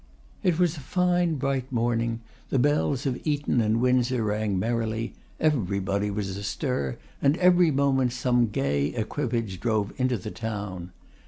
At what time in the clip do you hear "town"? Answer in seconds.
10.31-10.91